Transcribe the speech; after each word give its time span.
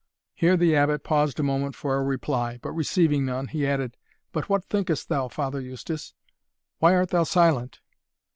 Here 0.33 0.57
the 0.57 0.75
Abbot 0.75 1.03
paused 1.03 1.39
a 1.39 1.43
moment 1.43 1.75
for 1.75 1.95
a 1.95 2.01
reply, 2.03 2.57
but 2.63 2.71
receiving 2.71 3.23
none, 3.23 3.45
he 3.49 3.67
added, 3.67 3.97
"But 4.31 4.49
what 4.49 4.65
thinkest 4.65 5.09
thou, 5.09 5.27
Father 5.27 5.61
Eustace? 5.61 6.15
why 6.79 6.95
art 6.95 7.09
thou 7.09 7.21
silent?" 7.23 7.81